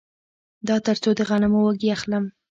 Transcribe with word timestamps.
دا 0.67 0.77
تر 0.85 0.95
څو 1.03 1.09
د 1.17 1.21
غنمو 1.29 1.59
وږي 1.65 1.87
واخلم 1.91 2.25